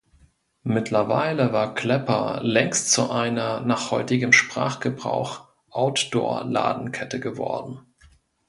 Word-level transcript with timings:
Mittlerweile 0.63 1.53
war 1.53 1.75
Klepper 1.75 2.39
längst 2.41 2.89
zu 2.91 3.11
einer, 3.11 3.59
nach 3.61 3.91
heutigem 3.91 4.33
Sprachgebrauch, 4.33 5.45
Outdoor–Ladenkette 5.69 7.19
geworden. 7.19 7.81